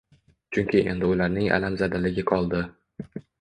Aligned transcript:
Chunki 0.55 0.79
endi 0.93 1.09
ularning 1.15 1.51
alamzadaligi 1.59 2.25
qoldi. 2.33 2.65